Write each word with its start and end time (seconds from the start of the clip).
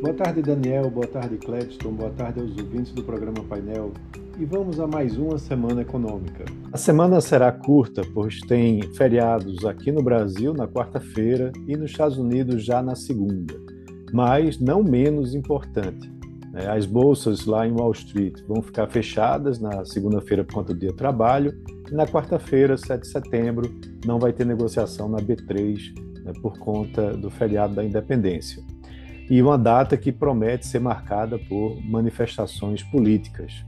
Boa 0.00 0.14
tarde, 0.14 0.42
Daniel. 0.42 0.88
Boa 0.88 1.08
tarde, 1.08 1.36
Cledston. 1.38 1.90
Boa 1.90 2.10
tarde 2.10 2.38
aos 2.38 2.56
ouvintes 2.56 2.92
do 2.92 3.02
programa 3.02 3.42
Painel. 3.48 3.92
E 4.38 4.44
vamos 4.44 4.78
a 4.78 4.86
mais 4.86 5.18
uma 5.18 5.38
semana 5.38 5.82
econômica. 5.82 6.44
A 6.72 6.78
semana 6.78 7.20
será 7.20 7.50
curta, 7.50 8.02
pois 8.14 8.38
tem 8.42 8.80
feriados 8.94 9.64
aqui 9.64 9.90
no 9.90 10.00
Brasil 10.00 10.54
na 10.54 10.68
quarta-feira 10.68 11.50
e 11.66 11.76
nos 11.76 11.90
Estados 11.90 12.16
Unidos 12.16 12.64
já 12.64 12.80
na 12.80 12.94
segunda. 12.94 13.60
Mas 14.12 14.60
não 14.60 14.84
menos 14.84 15.34
importante, 15.34 16.08
né? 16.52 16.68
as 16.68 16.86
bolsas 16.86 17.44
lá 17.44 17.66
em 17.66 17.72
Wall 17.72 17.90
Street 17.90 18.40
vão 18.46 18.62
ficar 18.62 18.86
fechadas 18.86 19.58
na 19.58 19.84
segunda-feira 19.84 20.44
por 20.44 20.54
conta 20.54 20.72
do 20.72 20.78
dia 20.78 20.94
trabalho 20.94 21.52
e 21.90 21.94
na 21.94 22.06
quarta-feira, 22.06 22.76
7 22.76 23.00
de 23.00 23.08
setembro, 23.08 23.68
não 24.06 24.20
vai 24.20 24.32
ter 24.32 24.46
negociação 24.46 25.08
na 25.08 25.18
B3 25.18 25.76
né, 26.22 26.32
por 26.40 26.56
conta 26.56 27.16
do 27.16 27.28
feriado 27.30 27.74
da 27.74 27.84
independência 27.84 28.62
e 29.30 29.42
uma 29.42 29.58
data 29.58 29.96
que 29.96 30.10
promete 30.10 30.66
ser 30.66 30.80
marcada 30.80 31.38
por 31.38 31.80
manifestações 31.84 32.82
políticas. 32.82 33.64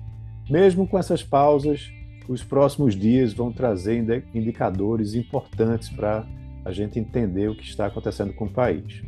Mesmo 0.49 0.87
com 0.87 0.99
essas 0.99 1.23
pausas, 1.23 1.91
os 2.29 2.43
próximos 2.43 2.95
dias 2.95 3.33
vão 3.33 3.53
trazer 3.53 4.25
indicadores 4.35 5.15
importantes 5.15 5.89
para 5.89 6.27
a 6.65 6.73
gente 6.73 6.99
entender 6.99 7.49
o 7.49 7.57
que 7.57 7.65
está 7.65 7.87
acontecendo 7.87 8.33
com 8.35 8.47
o 8.47 8.53
país. 8.53 9.03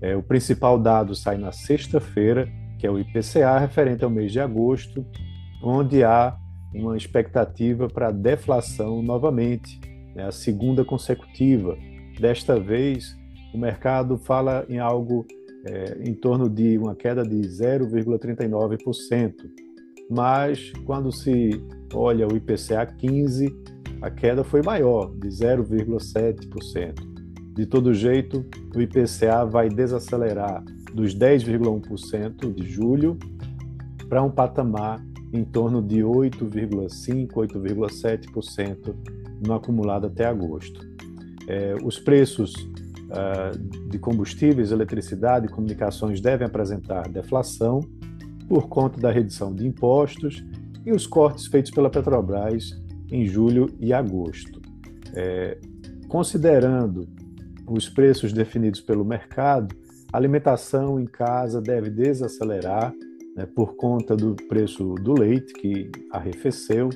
É, 0.00 0.14
o 0.16 0.22
principal 0.22 0.78
dado 0.78 1.14
sai 1.14 1.36
na 1.36 1.52
sexta-feira, 1.52 2.48
que 2.78 2.86
é 2.86 2.90
o 2.90 2.98
IPCA, 2.98 3.58
referente 3.58 4.04
ao 4.04 4.10
mês 4.10 4.30
de 4.30 4.40
agosto, 4.40 5.04
onde 5.62 6.04
há 6.04 6.36
uma 6.74 6.96
expectativa 6.96 7.88
para 7.88 8.10
deflação 8.10 9.02
novamente, 9.02 9.80
né, 10.14 10.24
a 10.24 10.32
segunda 10.32 10.84
consecutiva. 10.84 11.76
Desta 12.20 12.60
vez, 12.60 13.16
o 13.54 13.58
mercado 13.58 14.18
fala 14.18 14.64
em 14.68 14.78
algo 14.78 15.26
é, 15.68 15.98
em 16.02 16.14
torno 16.14 16.48
de 16.48 16.78
uma 16.78 16.94
queda 16.94 17.22
de 17.22 17.36
0,39%. 17.36 19.34
Mas 20.10 20.72
quando 20.84 21.12
se 21.12 21.62
olha 21.92 22.26
o 22.26 22.34
IPCA 22.34 22.86
15, 22.86 23.54
a 24.00 24.10
queda 24.10 24.42
foi 24.42 24.62
maior, 24.62 25.12
de 25.14 25.28
0,7%. 25.28 26.94
De 27.54 27.66
todo 27.66 27.92
jeito, 27.92 28.46
o 28.74 28.80
IPCA 28.80 29.44
vai 29.44 29.68
desacelerar 29.68 30.64
dos 30.94 31.14
10,1% 31.14 32.54
de 32.54 32.66
julho 32.66 33.18
para 34.08 34.22
um 34.22 34.30
patamar 34.30 35.04
em 35.32 35.44
torno 35.44 35.82
de 35.82 35.98
8,5%, 35.98 37.32
8,7% 37.32 38.94
no 39.46 39.52
acumulado 39.54 40.06
até 40.06 40.24
agosto. 40.24 40.88
É, 41.46 41.74
os 41.82 41.98
preços 41.98 42.54
de 43.88 43.98
combustíveis, 43.98 44.70
eletricidade 44.70 45.46
e 45.46 45.48
comunicações 45.48 46.20
devem 46.20 46.46
apresentar 46.46 47.08
deflação 47.08 47.80
por 48.48 48.68
conta 48.68 49.00
da 49.00 49.10
redução 49.10 49.54
de 49.54 49.66
impostos 49.66 50.44
e 50.84 50.92
os 50.92 51.06
cortes 51.06 51.46
feitos 51.46 51.70
pela 51.70 51.90
Petrobras 51.90 52.80
em 53.10 53.26
julho 53.26 53.68
e 53.78 53.92
agosto. 53.92 54.60
É, 55.14 55.58
considerando 56.08 57.08
os 57.66 57.88
preços 57.88 58.32
definidos 58.32 58.80
pelo 58.80 59.04
mercado, 59.04 59.74
a 60.12 60.16
alimentação 60.16 60.98
em 60.98 61.06
casa 61.06 61.60
deve 61.60 61.90
desacelerar 61.90 62.92
né, 63.36 63.46
por 63.46 63.76
conta 63.76 64.16
do 64.16 64.34
preço 64.48 64.94
do 64.94 65.12
leite, 65.12 65.52
que 65.54 65.90
arrefeceu, 66.10 66.88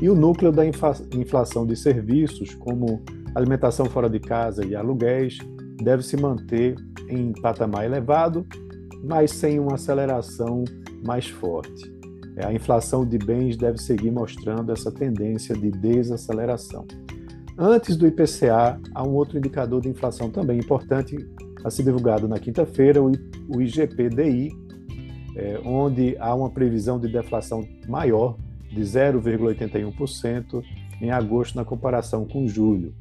e 0.00 0.08
o 0.08 0.14
núcleo 0.14 0.52
da 0.52 0.64
inflação 0.64 1.66
de 1.66 1.76
serviços, 1.76 2.54
como 2.54 3.02
alimentação 3.34 3.86
fora 3.86 4.08
de 4.08 4.20
casa 4.20 4.64
e 4.64 4.74
aluguéis 4.76 5.38
deve 5.82 6.02
se 6.02 6.16
manter 6.16 6.76
em 7.08 7.32
patamar 7.32 7.84
elevado, 7.84 8.46
mas 9.02 9.32
sem 9.32 9.58
uma 9.58 9.74
aceleração 9.74 10.64
mais 11.04 11.28
forte. 11.28 11.92
A 12.44 12.52
inflação 12.52 13.06
de 13.06 13.18
bens 13.18 13.56
deve 13.56 13.78
seguir 13.78 14.10
mostrando 14.10 14.72
essa 14.72 14.90
tendência 14.90 15.54
de 15.54 15.70
desaceleração. 15.70 16.86
Antes 17.56 17.96
do 17.96 18.06
IPCA, 18.06 18.80
há 18.92 19.02
um 19.06 19.12
outro 19.14 19.38
indicador 19.38 19.80
de 19.80 19.88
inflação 19.88 20.30
também 20.30 20.58
importante 20.58 21.16
a 21.62 21.70
ser 21.70 21.84
divulgado 21.84 22.26
na 22.26 22.38
quinta-feira, 22.38 23.00
o 23.02 23.60
IGPDI, 23.60 24.50
é, 25.36 25.60
onde 25.64 26.16
há 26.18 26.34
uma 26.34 26.50
previsão 26.50 26.98
de 26.98 27.08
deflação 27.08 27.66
maior 27.88 28.36
de 28.68 28.80
0,81% 28.80 30.62
em 31.00 31.10
agosto 31.10 31.56
na 31.56 31.64
comparação 31.64 32.26
com 32.26 32.46
julho 32.46 32.92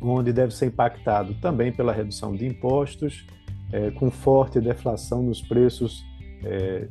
onde 0.00 0.32
deve 0.32 0.54
ser 0.54 0.66
impactado 0.66 1.34
também 1.40 1.72
pela 1.72 1.92
redução 1.92 2.34
de 2.34 2.46
impostos, 2.46 3.26
é, 3.72 3.90
com 3.90 4.10
forte 4.10 4.60
deflação 4.60 5.22
nos 5.22 5.42
preços 5.42 6.04
é, 6.44 6.88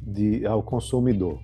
de, 0.00 0.46
ao 0.46 0.62
consumidor. 0.62 1.40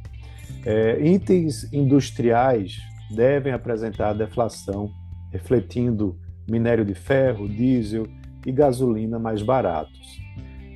É, 0.64 1.00
itens 1.00 1.72
industriais 1.72 2.78
devem 3.10 3.52
apresentar 3.52 4.12
deflação, 4.12 4.90
refletindo 5.32 6.18
minério 6.48 6.84
de 6.84 6.94
ferro, 6.94 7.48
diesel 7.48 8.06
e 8.46 8.52
gasolina 8.52 9.18
mais 9.18 9.42
baratos. 9.42 10.18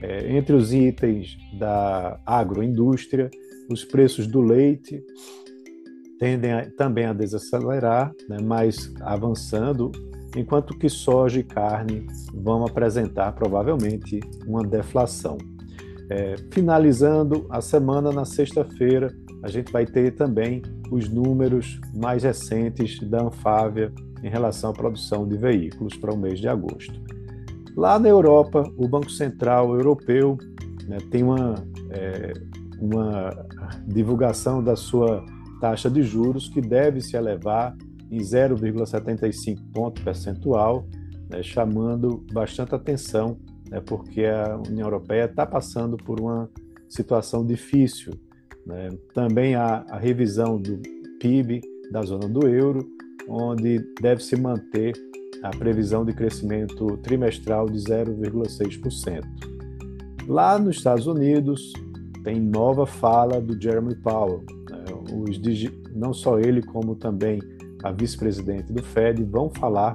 É, 0.03 0.37
entre 0.37 0.55
os 0.55 0.73
itens 0.73 1.37
da 1.59 2.19
agroindústria, 2.27 3.31
os 3.71 3.85
preços 3.85 4.27
do 4.27 4.41
leite 4.41 5.03
tendem 6.23 6.53
a, 6.53 6.71
também 6.71 7.05
a 7.05 7.13
desacelerar, 7.13 8.15
né, 8.29 8.37
mas 8.41 8.95
avançando 9.01 9.91
enquanto 10.37 10.79
que 10.79 10.89
soja 10.89 11.41
e 11.41 11.43
carne 11.43 12.07
vão 12.33 12.65
apresentar 12.65 13.33
provavelmente 13.33 14.21
uma 14.47 14.63
deflação. 14.63 15.37
É, 16.09 16.37
finalizando 16.53 17.45
a 17.51 17.61
semana 17.61 18.13
na 18.13 18.25
sexta-feira, 18.25 19.13
a 19.43 19.49
gente 19.49 19.73
vai 19.73 19.85
ter 19.85 20.13
também 20.13 20.63
os 20.93 21.09
números 21.09 21.81
mais 21.93 22.23
recentes 22.23 23.01
da 23.01 23.25
Anfávia 23.25 23.93
em 24.23 24.29
relação 24.29 24.71
à 24.71 24.73
produção 24.73 25.27
de 25.27 25.37
veículos 25.37 25.97
para 25.97 26.15
o 26.15 26.17
mês 26.17 26.39
de 26.39 26.47
agosto. 26.47 26.95
Lá 27.77 27.99
na 27.99 28.09
Europa, 28.09 28.63
o 28.77 28.87
Banco 28.87 29.11
Central 29.11 29.75
Europeu 29.75 30.39
né, 30.87 30.99
tem 31.11 31.25
uma, 31.25 31.55
é, 31.91 32.33
uma 32.81 33.29
divulgação 33.89 34.63
da 34.63 34.77
sua 34.77 35.25
taxa 35.63 35.89
de 35.89 36.03
juros 36.03 36.49
que 36.49 36.61
deve 36.61 37.01
se 37.01 37.17
elevar 37.17 37.77
em 38.11 38.19
0,75 38.19 39.61
ponto 39.73 40.03
percentual, 40.03 40.85
né, 41.31 41.41
chamando 41.41 42.27
bastante 42.33 42.75
atenção, 42.75 43.39
né, 43.71 43.81
porque 43.81 44.25
a 44.25 44.57
União 44.57 44.89
Europeia 44.89 45.27
está 45.27 45.47
passando 45.47 45.97
por 45.97 46.19
uma 46.19 46.51
situação 46.89 47.47
difícil. 47.47 48.13
Né. 48.67 48.89
Também 49.15 49.55
há 49.55 49.87
a 49.89 49.97
revisão 49.99 50.61
do 50.61 50.81
PIB 51.21 51.61
da 51.93 52.03
zona 52.03 52.29
do 52.29 52.49
euro, 52.49 52.85
onde 53.29 53.79
deve 54.01 54.21
se 54.21 54.35
manter 54.35 54.95
a 55.45 55.51
previsão 55.51 56.05
de 56.05 56.13
crescimento 56.13 56.97
trimestral 56.99 57.67
de 57.67 57.79
0,6%. 57.79 59.23
Lá 60.27 60.59
nos 60.59 60.79
Estados 60.79 61.07
Unidos, 61.07 61.73
tem 62.25 62.41
nova 62.41 62.85
fala 62.85 63.41
do 63.41 63.61
Jeremy 63.61 63.95
Powell. 63.95 64.45
Os, 64.93 65.41
não 65.95 66.13
só 66.13 66.39
ele, 66.39 66.63
como 66.63 66.95
também 66.95 67.41
a 67.83 67.91
vice-presidente 67.91 68.73
do 68.73 68.83
Fed, 68.83 69.23
vão 69.25 69.51
falar 69.51 69.93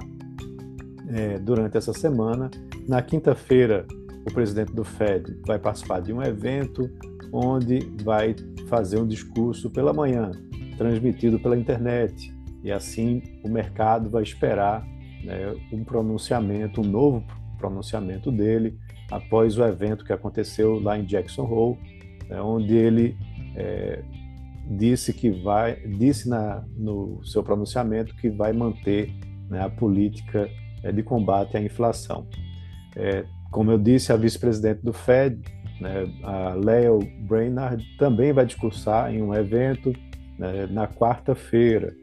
é, 1.08 1.38
durante 1.38 1.76
essa 1.76 1.92
semana. 1.92 2.50
Na 2.86 3.02
quinta-feira, 3.02 3.86
o 4.26 4.32
presidente 4.32 4.74
do 4.74 4.84
Fed 4.84 5.40
vai 5.46 5.58
participar 5.58 6.00
de 6.00 6.12
um 6.12 6.22
evento 6.22 6.90
onde 7.32 7.80
vai 8.02 8.34
fazer 8.68 8.98
um 8.98 9.06
discurso 9.06 9.70
pela 9.70 9.92
manhã, 9.92 10.30
transmitido 10.76 11.38
pela 11.38 11.56
internet. 11.56 12.34
E 12.62 12.70
assim 12.70 13.22
o 13.44 13.48
mercado 13.48 14.10
vai 14.10 14.22
esperar 14.22 14.86
né, 15.24 15.54
um 15.72 15.84
pronunciamento, 15.84 16.80
um 16.80 16.84
novo 16.84 17.24
pronunciamento 17.58 18.30
dele 18.30 18.78
após 19.10 19.56
o 19.58 19.64
evento 19.64 20.04
que 20.04 20.12
aconteceu 20.12 20.78
lá 20.78 20.98
em 20.98 21.04
Jackson 21.04 21.44
Hole, 21.44 21.78
né, 22.28 22.40
onde 22.40 22.74
ele 22.74 23.16
é, 23.56 24.02
disse 24.68 25.12
que 25.12 25.30
vai, 25.30 25.76
disse 25.76 26.28
na, 26.28 26.64
no 26.76 27.24
seu 27.24 27.42
pronunciamento 27.42 28.14
que 28.16 28.28
vai 28.28 28.52
manter 28.52 29.12
né, 29.48 29.62
a 29.62 29.70
política 29.70 30.48
é, 30.82 30.92
de 30.92 31.02
combate 31.02 31.56
à 31.56 31.60
inflação. 31.60 32.26
É, 32.94 33.24
como 33.50 33.70
eu 33.70 33.78
disse, 33.78 34.12
a 34.12 34.16
vice-presidente 34.16 34.80
do 34.82 34.92
Fed, 34.92 35.40
né, 35.80 36.06
a 36.22 36.54
Leo 36.54 36.98
Brainard, 37.26 37.82
também 37.98 38.32
vai 38.32 38.44
discursar 38.44 39.14
em 39.14 39.22
um 39.22 39.34
evento 39.34 39.92
né, 40.38 40.66
na 40.66 40.86
quarta-feira. 40.86 41.94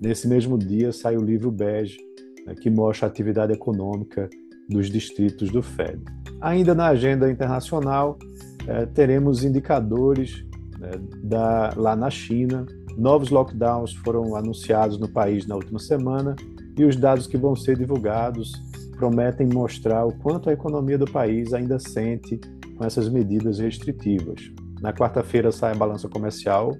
Nesse 0.00 0.26
mesmo 0.26 0.56
dia 0.56 0.92
sai 0.92 1.16
o 1.16 1.22
livro 1.22 1.50
Bege, 1.50 1.98
né, 2.46 2.54
que 2.54 2.70
mostra 2.70 3.06
a 3.06 3.10
atividade 3.10 3.52
econômica 3.52 4.30
dos 4.68 4.88
distritos 4.88 5.50
do 5.50 5.62
Fed. 5.62 6.00
Ainda 6.40 6.74
na 6.74 6.86
agenda 6.86 7.30
internacional, 7.30 8.18
é, 8.66 8.86
teremos 8.86 9.44
indicadores 9.44 10.44
né, 10.84 11.00
da, 11.22 11.72
lá 11.76 11.96
na 11.96 12.10
China. 12.10 12.66
Novos 12.96 13.30
lockdowns 13.30 13.92
foram 13.94 14.36
anunciados 14.36 14.98
no 14.98 15.08
país 15.08 15.46
na 15.46 15.56
última 15.56 15.78
semana 15.78 16.36
e 16.78 16.84
os 16.84 16.96
dados 16.96 17.26
que 17.26 17.36
vão 17.36 17.56
ser 17.56 17.76
divulgados 17.76 18.52
prometem 18.96 19.46
mostrar 19.46 20.04
o 20.04 20.12
quanto 20.18 20.48
a 20.48 20.52
economia 20.52 20.96
do 20.96 21.10
país 21.10 21.52
ainda 21.52 21.78
sente 21.78 22.38
com 22.76 22.84
essas 22.84 23.08
medidas 23.08 23.58
restritivas. 23.58 24.40
Na 24.80 24.92
quarta-feira 24.92 25.50
sai 25.50 25.72
a 25.72 25.76
balança 25.76 26.08
comercial 26.08 26.72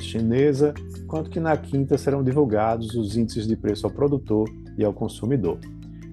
chinesa, 0.00 0.74
enquanto 0.98 1.30
que 1.30 1.40
na 1.40 1.56
quinta 1.56 1.98
serão 1.98 2.22
divulgados 2.22 2.94
os 2.94 3.16
índices 3.16 3.46
de 3.46 3.56
preço 3.56 3.86
ao 3.86 3.92
produtor 3.92 4.48
e 4.78 4.84
ao 4.84 4.92
consumidor. 4.92 5.58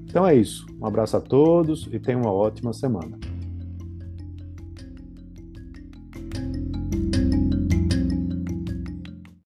Então 0.05 0.27
é 0.27 0.35
isso. 0.35 0.65
Um 0.81 0.85
abraço 0.85 1.17
a 1.17 1.21
todos 1.21 1.87
e 1.91 1.99
tenham 1.99 2.21
uma 2.21 2.31
ótima 2.31 2.73
semana. 2.73 3.17